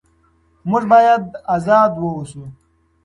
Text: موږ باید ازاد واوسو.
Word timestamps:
موږ 0.69 0.83
باید 0.91 1.23
ازاد 1.55 1.93
واوسو. 1.97 2.43